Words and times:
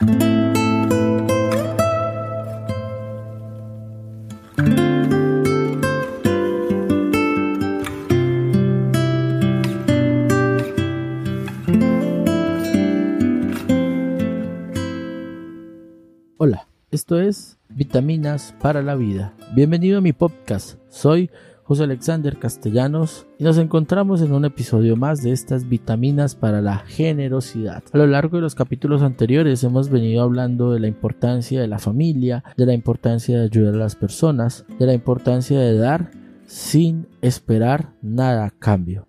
Hola, 0.00 0.14
esto 16.92 17.18
es 17.18 17.58
Vitaminas 17.68 18.54
para 18.60 18.82
la 18.82 18.94
Vida. 18.94 19.34
Bienvenido 19.56 19.98
a 19.98 20.00
mi 20.00 20.12
podcast. 20.12 20.78
Soy 20.88 21.28
José 21.68 21.84
Alexander 21.84 22.38
Castellanos 22.38 23.26
y 23.38 23.44
nos 23.44 23.58
encontramos 23.58 24.22
en 24.22 24.32
un 24.32 24.46
episodio 24.46 24.96
más 24.96 25.22
de 25.22 25.32
estas 25.32 25.68
vitaminas 25.68 26.34
para 26.34 26.62
la 26.62 26.78
generosidad. 26.78 27.84
A 27.92 27.98
lo 27.98 28.06
largo 28.06 28.38
de 28.38 28.40
los 28.40 28.54
capítulos 28.54 29.02
anteriores 29.02 29.62
hemos 29.64 29.90
venido 29.90 30.22
hablando 30.22 30.72
de 30.72 30.80
la 30.80 30.88
importancia 30.88 31.60
de 31.60 31.68
la 31.68 31.78
familia, 31.78 32.42
de 32.56 32.64
la 32.64 32.72
importancia 32.72 33.36
de 33.36 33.44
ayudar 33.44 33.74
a 33.74 33.78
las 33.78 33.96
personas, 33.96 34.64
de 34.78 34.86
la 34.86 34.94
importancia 34.94 35.60
de 35.60 35.76
dar 35.76 36.10
sin 36.46 37.06
esperar 37.20 37.92
nada 38.00 38.46
a 38.46 38.50
cambio. 38.50 39.06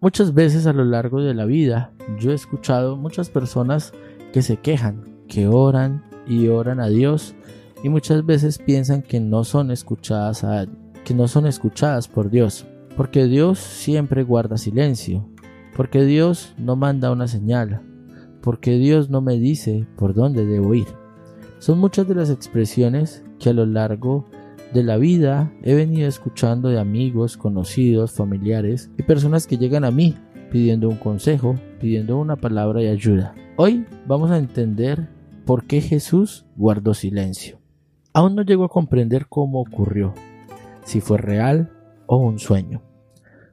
Muchas 0.00 0.34
veces 0.34 0.66
a 0.66 0.72
lo 0.72 0.84
largo 0.84 1.22
de 1.22 1.34
la 1.34 1.44
vida 1.44 1.92
yo 2.18 2.32
he 2.32 2.34
escuchado 2.34 2.96
muchas 2.96 3.30
personas 3.30 3.92
que 4.32 4.42
se 4.42 4.56
quejan, 4.56 5.04
que 5.28 5.46
oran, 5.46 6.02
y 6.26 6.48
oran 6.48 6.80
a 6.80 6.88
Dios 6.88 7.34
y 7.82 7.88
muchas 7.88 8.24
veces 8.26 8.58
piensan 8.58 9.02
que 9.02 9.20
no 9.20 9.44
son 9.44 9.70
escuchadas 9.70 10.44
a, 10.44 10.66
que 11.10 11.14
no 11.16 11.26
son 11.26 11.44
escuchadas 11.44 12.06
por 12.06 12.30
Dios, 12.30 12.68
porque 12.96 13.26
Dios 13.26 13.58
siempre 13.58 14.22
guarda 14.22 14.56
silencio, 14.56 15.28
porque 15.74 16.04
Dios 16.04 16.54
no 16.56 16.76
manda 16.76 17.10
una 17.10 17.26
señal, 17.26 17.82
porque 18.40 18.78
Dios 18.78 19.10
no 19.10 19.20
me 19.20 19.36
dice 19.36 19.88
por 19.96 20.14
dónde 20.14 20.46
debo 20.46 20.72
ir. 20.72 20.86
Son 21.58 21.80
muchas 21.80 22.06
de 22.06 22.14
las 22.14 22.30
expresiones 22.30 23.24
que 23.40 23.48
a 23.48 23.52
lo 23.52 23.66
largo 23.66 24.26
de 24.72 24.84
la 24.84 24.98
vida 24.98 25.52
he 25.64 25.74
venido 25.74 26.06
escuchando 26.06 26.68
de 26.68 26.78
amigos, 26.78 27.36
conocidos, 27.36 28.12
familiares 28.12 28.88
y 28.96 29.02
personas 29.02 29.48
que 29.48 29.58
llegan 29.58 29.82
a 29.82 29.90
mí 29.90 30.14
pidiendo 30.52 30.88
un 30.88 30.96
consejo, 30.96 31.56
pidiendo 31.80 32.18
una 32.18 32.36
palabra 32.36 32.82
de 32.82 32.90
ayuda. 32.90 33.34
Hoy 33.56 33.84
vamos 34.06 34.30
a 34.30 34.38
entender 34.38 35.08
por 35.44 35.64
qué 35.64 35.80
Jesús 35.80 36.46
guardó 36.54 36.94
silencio. 36.94 37.58
Aún 38.12 38.36
no 38.36 38.42
llego 38.42 38.64
a 38.64 38.68
comprender 38.68 39.26
cómo 39.28 39.60
ocurrió, 39.60 40.14
si 40.84 41.00
fue 41.00 41.18
real 41.18 41.72
o 42.06 42.16
un 42.16 42.38
sueño. 42.38 42.82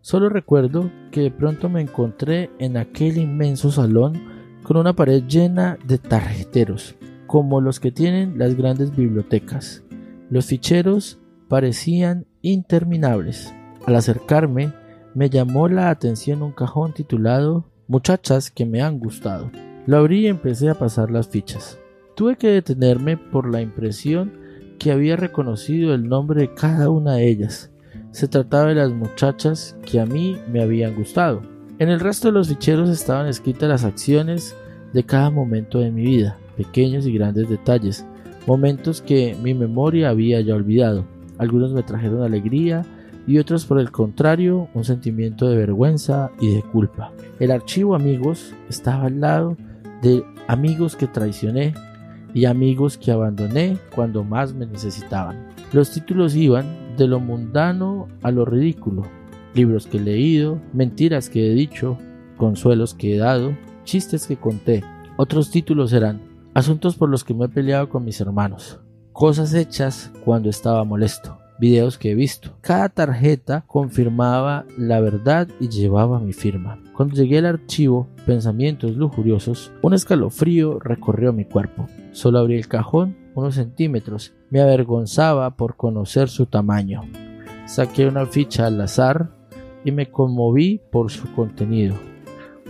Solo 0.00 0.28
recuerdo 0.28 0.90
que 1.10 1.22
de 1.22 1.30
pronto 1.30 1.68
me 1.68 1.80
encontré 1.80 2.50
en 2.58 2.76
aquel 2.76 3.16
inmenso 3.16 3.70
salón 3.70 4.20
con 4.62 4.76
una 4.76 4.94
pared 4.94 5.22
llena 5.24 5.78
de 5.86 5.98
tarjeteros, 5.98 6.94
como 7.26 7.60
los 7.60 7.80
que 7.80 7.90
tienen 7.90 8.38
las 8.38 8.54
grandes 8.54 8.94
bibliotecas. 8.94 9.82
Los 10.28 10.46
ficheros 10.46 11.18
parecían 11.48 12.26
interminables. 12.42 13.54
Al 13.86 13.96
acercarme, 13.96 14.72
me 15.14 15.30
llamó 15.30 15.68
la 15.68 15.90
atención 15.90 16.42
un 16.42 16.52
cajón 16.52 16.92
titulado 16.92 17.70
Muchachas 17.86 18.50
que 18.50 18.66
me 18.66 18.82
han 18.82 18.98
gustado. 18.98 19.50
Lo 19.86 19.98
abrí 19.98 20.20
y 20.20 20.26
empecé 20.26 20.70
a 20.70 20.74
pasar 20.74 21.10
las 21.10 21.28
fichas. 21.28 21.78
Tuve 22.14 22.36
que 22.36 22.48
detenerme 22.48 23.16
por 23.16 23.50
la 23.50 23.60
impresión 23.60 24.43
que 24.84 24.92
había 24.92 25.16
reconocido 25.16 25.94
el 25.94 26.06
nombre 26.10 26.42
de 26.42 26.52
cada 26.52 26.90
una 26.90 27.14
de 27.14 27.26
ellas. 27.26 27.72
Se 28.10 28.28
trataba 28.28 28.66
de 28.66 28.74
las 28.74 28.90
muchachas 28.90 29.78
que 29.90 29.98
a 29.98 30.04
mí 30.04 30.36
me 30.52 30.62
habían 30.62 30.94
gustado. 30.94 31.40
En 31.78 31.88
el 31.88 32.00
resto 32.00 32.28
de 32.28 32.32
los 32.32 32.48
ficheros 32.48 32.90
estaban 32.90 33.26
escritas 33.26 33.66
las 33.66 33.84
acciones 33.84 34.54
de 34.92 35.02
cada 35.02 35.30
momento 35.30 35.80
de 35.80 35.90
mi 35.90 36.02
vida, 36.02 36.36
pequeños 36.58 37.06
y 37.06 37.14
grandes 37.14 37.48
detalles, 37.48 38.04
momentos 38.46 39.00
que 39.00 39.34
mi 39.42 39.54
memoria 39.54 40.10
había 40.10 40.42
ya 40.42 40.54
olvidado. 40.54 41.06
Algunos 41.38 41.72
me 41.72 41.82
trajeron 41.82 42.20
alegría 42.20 42.82
y 43.26 43.38
otros 43.38 43.64
por 43.64 43.80
el 43.80 43.90
contrario 43.90 44.68
un 44.74 44.84
sentimiento 44.84 45.48
de 45.48 45.56
vergüenza 45.56 46.30
y 46.42 46.56
de 46.56 46.62
culpa. 46.62 47.10
El 47.40 47.52
archivo 47.52 47.94
amigos 47.94 48.52
estaba 48.68 49.06
al 49.06 49.18
lado 49.22 49.56
de 50.02 50.22
amigos 50.46 50.94
que 50.94 51.06
traicioné, 51.06 51.72
y 52.34 52.44
amigos 52.44 52.98
que 52.98 53.12
abandoné 53.12 53.78
cuando 53.94 54.24
más 54.24 54.52
me 54.52 54.66
necesitaban. 54.66 55.48
Los 55.72 55.92
títulos 55.92 56.34
iban 56.34 56.66
de 56.96 57.06
lo 57.06 57.20
mundano 57.20 58.08
a 58.22 58.30
lo 58.30 58.44
ridículo, 58.44 59.04
libros 59.54 59.86
que 59.86 59.98
he 59.98 60.00
leído, 60.00 60.60
mentiras 60.72 61.30
que 61.30 61.50
he 61.50 61.54
dicho, 61.54 61.96
consuelos 62.36 62.94
que 62.94 63.14
he 63.14 63.18
dado, 63.18 63.56
chistes 63.84 64.26
que 64.26 64.36
conté. 64.36 64.82
Otros 65.16 65.50
títulos 65.50 65.92
eran 65.92 66.20
asuntos 66.54 66.96
por 66.96 67.08
los 67.08 67.24
que 67.24 67.34
me 67.34 67.46
he 67.46 67.48
peleado 67.48 67.88
con 67.88 68.04
mis 68.04 68.20
hermanos, 68.20 68.80
cosas 69.12 69.54
hechas 69.54 70.12
cuando 70.24 70.50
estaba 70.50 70.84
molesto, 70.84 71.38
videos 71.58 71.98
que 71.98 72.10
he 72.10 72.14
visto. 72.14 72.56
Cada 72.60 72.88
tarjeta 72.88 73.64
confirmaba 73.66 74.64
la 74.76 75.00
verdad 75.00 75.48
y 75.60 75.68
llevaba 75.68 76.18
mi 76.18 76.32
firma. 76.32 76.80
Cuando 76.96 77.14
llegué 77.14 77.38
al 77.38 77.46
archivo 77.46 78.08
Pensamientos 78.26 78.96
lujuriosos, 78.96 79.70
un 79.82 79.92
escalofrío 79.92 80.78
recorrió 80.78 81.34
mi 81.34 81.44
cuerpo. 81.44 81.86
Solo 82.14 82.38
abrí 82.38 82.56
el 82.56 82.68
cajón 82.68 83.16
unos 83.34 83.56
centímetros. 83.56 84.34
Me 84.48 84.60
avergonzaba 84.60 85.56
por 85.56 85.76
conocer 85.76 86.28
su 86.28 86.46
tamaño. 86.46 87.02
Saqué 87.66 88.06
una 88.06 88.24
ficha 88.24 88.66
al 88.66 88.80
azar 88.80 89.34
y 89.84 89.90
me 89.90 90.10
conmoví 90.10 90.80
por 90.92 91.10
su 91.10 91.32
contenido. 91.32 91.96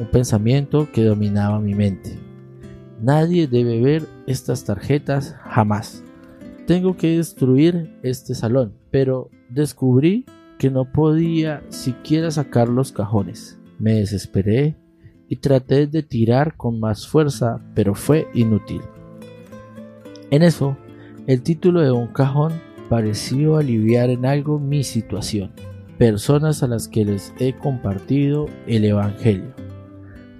Un 0.00 0.06
pensamiento 0.06 0.88
que 0.90 1.04
dominaba 1.04 1.60
mi 1.60 1.74
mente. 1.74 2.18
Nadie 3.02 3.46
debe 3.46 3.82
ver 3.82 4.06
estas 4.26 4.64
tarjetas 4.64 5.36
jamás. 5.42 6.02
Tengo 6.66 6.96
que 6.96 7.18
destruir 7.18 7.94
este 8.02 8.34
salón, 8.34 8.72
pero 8.90 9.28
descubrí 9.50 10.24
que 10.58 10.70
no 10.70 10.90
podía 10.90 11.62
siquiera 11.68 12.30
sacar 12.30 12.70
los 12.70 12.92
cajones. 12.92 13.58
Me 13.78 13.92
desesperé 13.92 14.78
y 15.28 15.36
traté 15.36 15.86
de 15.86 16.02
tirar 16.02 16.56
con 16.56 16.80
más 16.80 17.06
fuerza, 17.06 17.60
pero 17.74 17.94
fue 17.94 18.26
inútil. 18.32 18.80
En 20.34 20.42
eso, 20.42 20.76
el 21.28 21.42
título 21.42 21.80
de 21.80 21.92
un 21.92 22.08
cajón 22.08 22.54
pareció 22.88 23.56
aliviar 23.56 24.10
en 24.10 24.26
algo 24.26 24.58
mi 24.58 24.82
situación, 24.82 25.52
personas 25.96 26.64
a 26.64 26.66
las 26.66 26.88
que 26.88 27.04
les 27.04 27.32
he 27.38 27.52
compartido 27.52 28.46
el 28.66 28.84
Evangelio. 28.84 29.54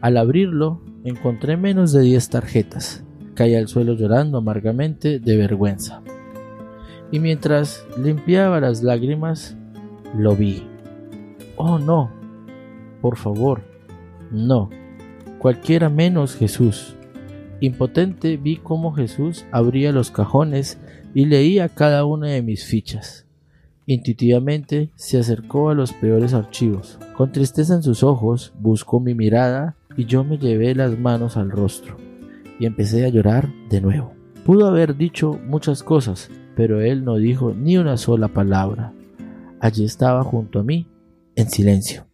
Al 0.00 0.16
abrirlo, 0.16 0.82
encontré 1.04 1.56
menos 1.56 1.92
de 1.92 2.00
10 2.00 2.28
tarjetas. 2.28 3.04
Caí 3.34 3.54
al 3.54 3.68
suelo 3.68 3.92
llorando 3.92 4.38
amargamente 4.38 5.20
de 5.20 5.36
vergüenza 5.36 6.02
y 7.12 7.20
mientras 7.20 7.86
limpiaba 7.96 8.58
las 8.58 8.82
lágrimas, 8.82 9.56
lo 10.18 10.34
vi. 10.34 10.66
Oh, 11.54 11.78
no. 11.78 12.10
Por 13.00 13.16
favor, 13.16 13.62
no. 14.32 14.70
Cualquiera 15.38 15.88
menos 15.88 16.34
Jesús. 16.34 16.96
Impotente 17.60 18.36
vi 18.36 18.56
cómo 18.56 18.92
Jesús 18.92 19.44
abría 19.50 19.92
los 19.92 20.10
cajones 20.10 20.78
y 21.14 21.26
leía 21.26 21.68
cada 21.68 22.04
una 22.04 22.28
de 22.28 22.42
mis 22.42 22.64
fichas. 22.64 23.26
Intuitivamente 23.86 24.90
se 24.94 25.18
acercó 25.18 25.70
a 25.70 25.74
los 25.74 25.92
peores 25.92 26.32
archivos. 26.32 26.98
Con 27.16 27.32
tristeza 27.32 27.74
en 27.74 27.82
sus 27.82 28.02
ojos 28.02 28.52
buscó 28.58 28.98
mi 28.98 29.14
mirada 29.14 29.76
y 29.96 30.06
yo 30.06 30.24
me 30.24 30.38
llevé 30.38 30.74
las 30.74 30.98
manos 30.98 31.36
al 31.36 31.50
rostro 31.50 31.96
y 32.58 32.66
empecé 32.66 33.04
a 33.04 33.08
llorar 33.08 33.48
de 33.68 33.80
nuevo. 33.80 34.12
Pudo 34.44 34.66
haber 34.66 34.96
dicho 34.96 35.38
muchas 35.46 35.82
cosas, 35.82 36.30
pero 36.56 36.80
él 36.80 37.04
no 37.04 37.16
dijo 37.16 37.52
ni 37.54 37.76
una 37.76 37.96
sola 37.96 38.28
palabra. 38.28 38.92
Allí 39.60 39.84
estaba 39.84 40.22
junto 40.22 40.60
a 40.60 40.62
mí, 40.62 40.86
en 41.36 41.48
silencio. 41.50 42.06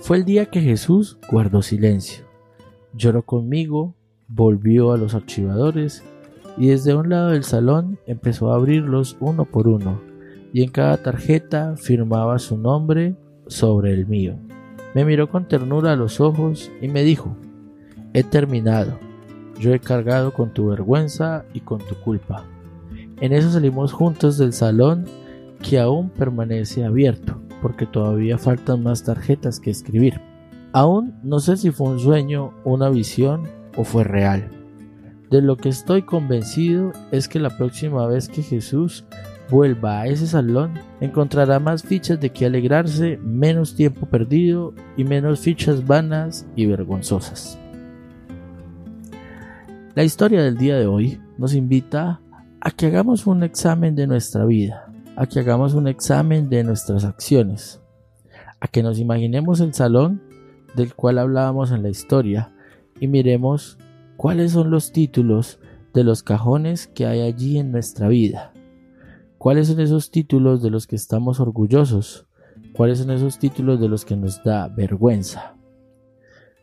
Fue 0.00 0.16
el 0.16 0.24
día 0.24 0.46
que 0.46 0.60
Jesús 0.60 1.18
guardó 1.30 1.62
silencio. 1.62 2.29
Lloró 2.92 3.22
conmigo, 3.22 3.94
volvió 4.28 4.92
a 4.92 4.96
los 4.96 5.14
archivadores 5.14 6.02
y 6.56 6.68
desde 6.68 6.94
un 6.94 7.08
lado 7.08 7.30
del 7.30 7.44
salón 7.44 7.98
empezó 8.06 8.52
a 8.52 8.56
abrirlos 8.56 9.16
uno 9.20 9.44
por 9.44 9.68
uno, 9.68 10.00
y 10.52 10.62
en 10.62 10.70
cada 10.70 10.96
tarjeta 10.96 11.76
firmaba 11.76 12.38
su 12.38 12.58
nombre 12.58 13.14
sobre 13.46 13.92
el 13.92 14.06
mío. 14.06 14.36
Me 14.94 15.04
miró 15.04 15.30
con 15.30 15.46
ternura 15.46 15.92
a 15.92 15.96
los 15.96 16.20
ojos 16.20 16.70
y 16.80 16.88
me 16.88 17.02
dijo, 17.02 17.36
he 18.12 18.24
terminado, 18.24 18.98
yo 19.58 19.72
he 19.72 19.78
cargado 19.78 20.32
con 20.32 20.52
tu 20.52 20.68
vergüenza 20.68 21.44
y 21.54 21.60
con 21.60 21.78
tu 21.78 21.94
culpa. 21.94 22.44
En 23.20 23.32
eso 23.32 23.50
salimos 23.50 23.92
juntos 23.92 24.38
del 24.38 24.52
salón 24.52 25.04
que 25.62 25.78
aún 25.78 26.10
permanece 26.10 26.84
abierto, 26.84 27.40
porque 27.62 27.86
todavía 27.86 28.38
faltan 28.38 28.82
más 28.82 29.04
tarjetas 29.04 29.60
que 29.60 29.70
escribir. 29.70 30.20
Aún 30.72 31.14
no 31.22 31.40
sé 31.40 31.56
si 31.56 31.70
fue 31.70 31.88
un 31.88 31.98
sueño, 31.98 32.52
una 32.64 32.88
visión 32.90 33.48
o 33.76 33.84
fue 33.84 34.04
real. 34.04 34.48
De 35.30 35.42
lo 35.42 35.56
que 35.56 35.68
estoy 35.68 36.02
convencido 36.02 36.92
es 37.10 37.28
que 37.28 37.40
la 37.40 37.56
próxima 37.56 38.06
vez 38.06 38.28
que 38.28 38.42
Jesús 38.42 39.04
vuelva 39.50 40.00
a 40.00 40.06
ese 40.06 40.26
salón, 40.26 40.74
encontrará 41.00 41.58
más 41.58 41.82
fichas 41.82 42.20
de 42.20 42.30
que 42.30 42.46
alegrarse, 42.46 43.18
menos 43.18 43.74
tiempo 43.74 44.06
perdido 44.06 44.74
y 44.96 45.04
menos 45.04 45.40
fichas 45.40 45.86
vanas 45.86 46.46
y 46.54 46.66
vergonzosas. 46.66 47.58
La 49.94 50.04
historia 50.04 50.42
del 50.42 50.56
día 50.56 50.78
de 50.78 50.86
hoy 50.86 51.20
nos 51.36 51.54
invita 51.54 52.20
a 52.60 52.70
que 52.70 52.86
hagamos 52.86 53.26
un 53.26 53.42
examen 53.42 53.96
de 53.96 54.06
nuestra 54.06 54.44
vida, 54.44 54.92
a 55.16 55.26
que 55.26 55.40
hagamos 55.40 55.74
un 55.74 55.88
examen 55.88 56.48
de 56.48 56.62
nuestras 56.62 57.04
acciones, 57.04 57.80
a 58.60 58.68
que 58.68 58.82
nos 58.82 58.98
imaginemos 58.98 59.60
el 59.60 59.74
salón 59.74 60.22
del 60.74 60.94
cual 60.94 61.18
hablábamos 61.18 61.72
en 61.72 61.82
la 61.82 61.88
historia 61.88 62.52
y 63.00 63.08
miremos 63.08 63.78
cuáles 64.16 64.52
son 64.52 64.70
los 64.70 64.92
títulos 64.92 65.58
de 65.92 66.04
los 66.04 66.22
cajones 66.22 66.86
que 66.86 67.06
hay 67.06 67.20
allí 67.20 67.58
en 67.58 67.72
nuestra 67.72 68.08
vida. 68.08 68.52
¿Cuáles 69.38 69.68
son 69.68 69.80
esos 69.80 70.10
títulos 70.10 70.62
de 70.62 70.70
los 70.70 70.86
que 70.86 70.96
estamos 70.96 71.40
orgullosos? 71.40 72.26
¿Cuáles 72.74 72.98
son 72.98 73.10
esos 73.10 73.38
títulos 73.38 73.80
de 73.80 73.88
los 73.88 74.04
que 74.04 74.16
nos 74.16 74.44
da 74.44 74.68
vergüenza? 74.68 75.56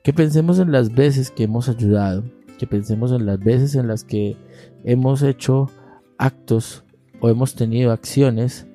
Que 0.03 0.13
pensemos 0.13 0.59
en 0.59 0.71
las 0.71 0.93
veces 0.93 1.31
que 1.31 1.43
hemos 1.43 1.69
ayudado, 1.69 2.23
que 2.59 2.67
pensemos 2.67 3.11
en 3.11 3.25
las 3.25 3.39
veces 3.39 3.75
en 3.75 3.87
las 3.87 4.03
que 4.03 4.37
hemos 4.83 5.23
hecho 5.23 5.69
actos 6.17 6.85
o 7.19 7.29
hemos 7.29 7.55
tenido 7.55 7.91
acciones 7.91 8.67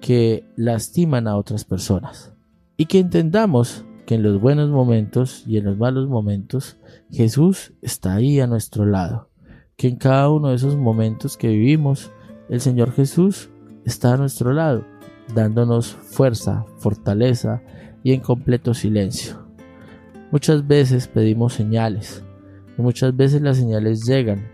que 0.00 0.44
lastiman 0.56 1.28
a 1.28 1.36
otras 1.36 1.64
personas. 1.64 2.32
Y 2.76 2.86
que 2.86 2.98
entendamos 2.98 3.84
en 4.14 4.22
los 4.22 4.40
buenos 4.40 4.70
momentos 4.70 5.44
y 5.46 5.58
en 5.58 5.64
los 5.64 5.78
malos 5.78 6.08
momentos 6.08 6.78
Jesús 7.10 7.72
está 7.82 8.14
ahí 8.14 8.40
a 8.40 8.46
nuestro 8.46 8.86
lado. 8.86 9.28
Que 9.76 9.88
en 9.88 9.96
cada 9.96 10.30
uno 10.30 10.48
de 10.48 10.56
esos 10.56 10.76
momentos 10.76 11.36
que 11.36 11.48
vivimos 11.48 12.10
el 12.48 12.60
Señor 12.60 12.92
Jesús 12.92 13.50
está 13.84 14.14
a 14.14 14.16
nuestro 14.16 14.52
lado, 14.52 14.84
dándonos 15.34 15.92
fuerza, 15.92 16.66
fortaleza 16.78 17.62
y 18.02 18.12
en 18.12 18.20
completo 18.20 18.74
silencio. 18.74 19.46
Muchas 20.30 20.66
veces 20.66 21.08
pedimos 21.08 21.54
señales, 21.54 22.24
y 22.76 22.82
muchas 22.82 23.16
veces 23.16 23.42
las 23.42 23.56
señales 23.56 24.04
llegan 24.04 24.48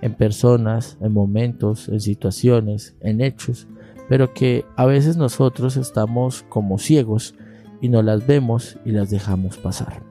en 0.00 0.14
personas, 0.14 0.96
en 1.00 1.12
momentos, 1.12 1.88
en 1.88 2.00
situaciones, 2.00 2.96
en 3.00 3.20
hechos, 3.20 3.66
pero 4.08 4.32
que 4.32 4.64
a 4.76 4.86
veces 4.86 5.16
nosotros 5.16 5.76
estamos 5.76 6.44
como 6.48 6.78
ciegos 6.78 7.34
y 7.80 7.88
no 7.88 8.02
las 8.02 8.26
vemos 8.26 8.78
y 8.84 8.92
las 8.92 9.10
dejamos 9.10 9.56
pasar. 9.56 10.02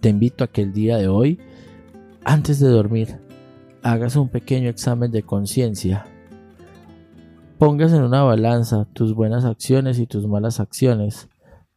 Te 0.00 0.08
invito 0.08 0.44
a 0.44 0.48
que 0.48 0.62
el 0.62 0.72
día 0.72 0.96
de 0.98 1.08
hoy, 1.08 1.40
antes 2.24 2.60
de 2.60 2.68
dormir, 2.68 3.18
hagas 3.82 4.16
un 4.16 4.28
pequeño 4.28 4.68
examen 4.68 5.10
de 5.10 5.22
conciencia. 5.22 6.06
Pongas 7.58 7.92
en 7.92 8.02
una 8.02 8.22
balanza 8.22 8.86
tus 8.92 9.14
buenas 9.14 9.44
acciones 9.44 9.98
y 9.98 10.06
tus 10.06 10.26
malas 10.26 10.60
acciones. 10.60 11.28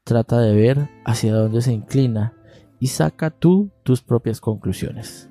Trata 0.04 0.40
de 0.40 0.54
ver 0.54 0.90
hacia 1.06 1.34
dónde 1.34 1.62
se 1.62 1.72
inclina 1.72 2.34
y 2.80 2.88
saca 2.88 3.30
tú 3.30 3.70
tus 3.84 4.02
propias 4.02 4.42
conclusiones. 4.42 5.30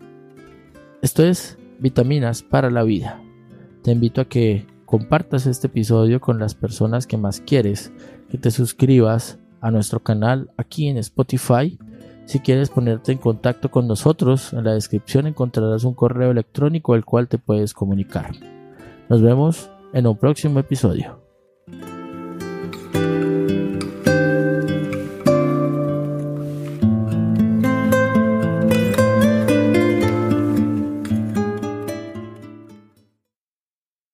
Esto 1.02 1.24
es 1.24 1.58
Vitaminas 1.78 2.42
para 2.42 2.70
la 2.70 2.82
Vida. 2.82 3.20
Te 3.82 3.92
invito 3.92 4.20
a 4.20 4.24
que 4.26 4.66
compartas 4.88 5.44
este 5.44 5.66
episodio 5.66 6.18
con 6.18 6.38
las 6.38 6.54
personas 6.54 7.06
que 7.06 7.18
más 7.18 7.42
quieres, 7.42 7.92
que 8.30 8.38
te 8.38 8.50
suscribas 8.50 9.38
a 9.60 9.70
nuestro 9.70 10.00
canal 10.00 10.50
aquí 10.56 10.88
en 10.88 10.96
Spotify. 10.96 11.78
Si 12.24 12.40
quieres 12.40 12.70
ponerte 12.70 13.12
en 13.12 13.18
contacto 13.18 13.70
con 13.70 13.86
nosotros, 13.86 14.54
en 14.54 14.64
la 14.64 14.72
descripción 14.72 15.26
encontrarás 15.26 15.84
un 15.84 15.92
correo 15.92 16.30
electrónico 16.30 16.94
al 16.94 17.04
cual 17.04 17.28
te 17.28 17.36
puedes 17.36 17.74
comunicar. 17.74 18.32
Nos 19.10 19.20
vemos 19.20 19.70
en 19.92 20.06
un 20.06 20.16
próximo 20.16 20.58
episodio. 20.58 21.27